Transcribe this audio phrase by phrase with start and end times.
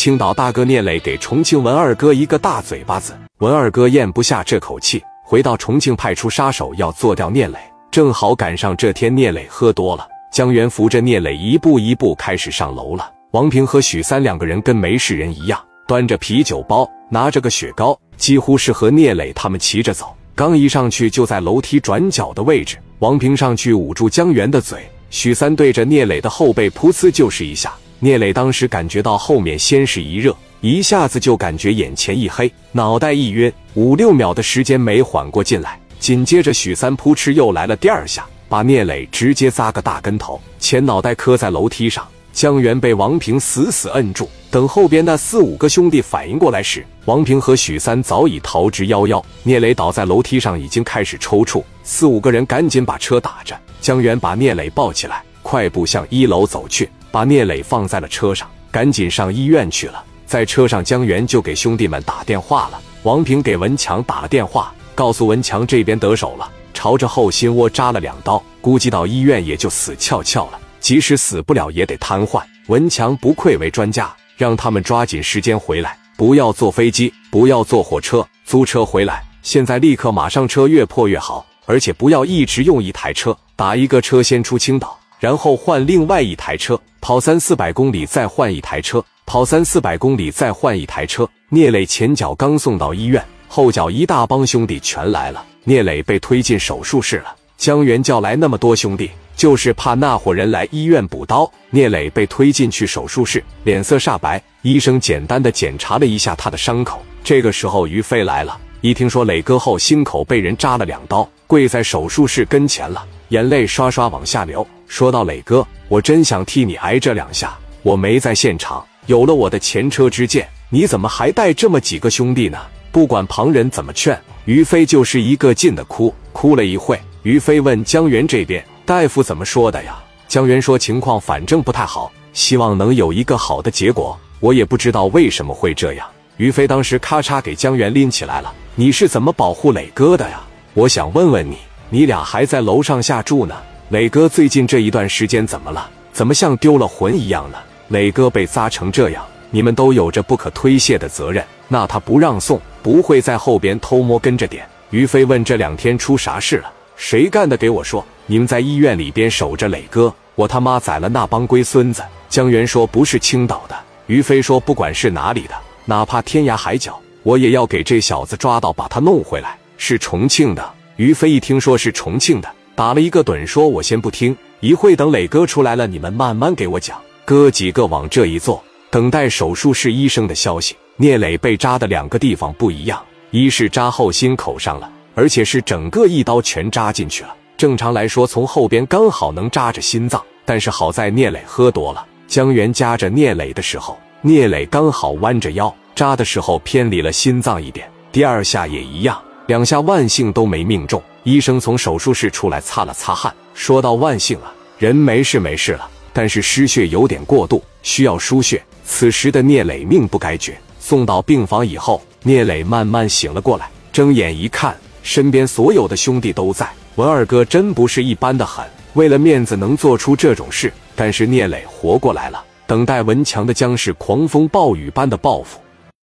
[0.00, 7.58] 青岛大哥聂磊给重庆文二哥一个大嘴巴子，文二哥咽不下这口气，回到重庆派出杀手要做掉聂磊，
[7.90, 10.08] 正好赶上这天聂磊喝多了。
[10.32, 13.12] 江源扶着聂磊一步一步开始上楼了。
[13.32, 20.16] 王平和许三两个人跟没事人一样，端着啤酒包，拿着个雪糕，几乎是和聂磊他们骑着走。
[20.34, 24.80] 刚一上去就在楼梯转角的位置，王平上去捂住江源的嘴，
[25.10, 27.74] 许三对着聂磊的后背噗呲就是一下。
[28.02, 35.78] 聂磊当时感觉到后面先是一热，一下子就感觉眼前一黑，脑袋一晕，五六秒的时间没缓过劲来。
[35.98, 42.08] 紧接着许三扑哧又来了第二下，把聂磊直接扎个大跟头，前脑袋磕在楼梯上。
[42.32, 44.30] 江源被王平死死摁住。
[44.50, 49.22] 等后边那四五个兄弟反应过来时，王平和许三早已逃之夭夭。
[49.42, 51.62] 聂磊倒在楼梯上，已经开始抽搐。
[51.82, 56.88] 四五个人赶紧把车打着，江源把聂磊抱起来，快步向一楼走去。
[57.10, 60.04] 把聂磊放在了车上，赶紧上医院去了。
[60.26, 62.80] 在车上，江源就给兄弟们打电话了。
[63.02, 70.60] 王平给文强打了电话，告诉文强这边得手了，朝着后心窝扎了两刀，估计到医院也就死翘翘了。
[70.78, 72.42] 即使死不了，也得瘫痪。
[72.68, 79.24] 文强不愧为专家，让他们抓紧时间回来，不要坐飞机，不要坐火车，租车回来。
[79.42, 84.99] 现在立刻马上车，越破越好，而且不要一直用一台车，打一个车先出青岛。
[85.20, 91.28] 然后换另外一台车，跑三四百公里，再换一台车，跑三四百公里，再换一台车。
[91.50, 95.44] 聂磊前脚刚送到医院，后脚一大帮兄弟全来了。
[95.64, 97.36] 聂磊被推进手术室了。
[97.58, 101.52] 江源叫来那么多兄弟，就是怕那伙人来医院补刀。
[101.68, 104.42] 聂磊被推进去手术室，脸色煞白。
[104.62, 107.02] 医生简单的检查了一下他的伤口。
[107.22, 113.04] 这个时候，于飞来了，一听说磊哥后心口被人扎了两刀，跪在手术室跟前了。
[113.30, 117.56] 眼泪刷刷往下流，说到磊哥，我真想替你挨这两下。
[117.82, 122.58] 我没在现场，有了我的前车之鉴，你怎么还带这么几个兄弟呢？
[122.90, 126.12] 不管旁人怎么劝，于飞就是一个劲的哭。
[126.32, 129.96] 哭了一会，于飞问江源这边大夫怎么说的呀？
[130.26, 134.18] 江源说情况反正不太好，希望能有一个好的结果。
[134.40, 136.04] 我也不知道为什么会这样。
[136.36, 138.52] 于飞当时咔嚓给江源拎起来了。
[138.74, 140.40] 你是怎么保护磊哥的呀？
[140.74, 141.58] 我想问问你。
[141.92, 143.56] 你俩还在楼上下住呢？
[143.88, 145.90] 磊哥最近这一段时间怎么了？
[146.12, 147.58] 怎么像丢了魂一样呢？
[147.88, 151.44] 磊哥被砸成这样，你们都有着不可推卸的责任。
[151.66, 154.64] 那他不让送，不会在后边偷摸跟着点？
[154.90, 156.70] 于飞问：这两天出啥事了？
[156.94, 157.56] 谁干的？
[157.56, 158.06] 给我说！
[158.26, 162.04] 你们在医院里边守着磊哥，我他妈宰了那帮龟孙子！
[162.28, 163.76] 江源说：不是青岛的。
[164.06, 165.54] 于飞说：不管是哪里的，
[165.86, 169.58] 哪怕天涯海角，我也要给这小子抓到，把他弄回来。
[169.76, 170.74] 是重庆的。
[171.00, 180.76] 于飞一听说是重庆的，打了一个盹，说：“我先不听，一会等磊哥出来了，你们慢慢给我讲。”哥几个往这一坐，等待手术室医生的消息。
[180.96, 187.34] 聂磊被扎的两个地方不一样，一是扎后心口上了，而且是整个一刀全扎进去了。
[187.56, 192.04] 正常来说，从后边刚好能扎着心脏，但是好在聂磊喝多了。
[192.28, 197.90] 江源夹着聂磊的时候，聂磊刚好弯着腰扎的时候偏离了心脏一点。
[198.12, 199.18] 第二下也一样。
[199.50, 210.56] 两下万幸都没命中，医生从手术室出来擦了擦汗，说道：“万幸了，人没事没事了，但是失血有点过度，需要输血。”此时的聂磊命不该绝。
[210.78, 216.70] 送到病房以后，聂磊慢慢醒了过来，睁眼一看，身边所有的兄弟都在。
[216.94, 225.58] 文二哥真不是一般的狠，为了面子能做出这种事，但是聂磊活过来了，等待文强的将是狂风暴雨般的报复。